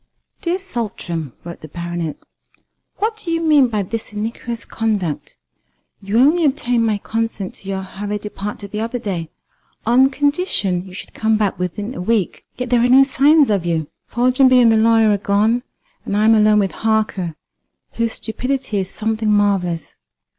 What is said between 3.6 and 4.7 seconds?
by this iniquitous